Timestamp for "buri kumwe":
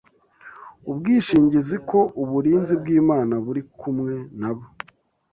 3.45-4.13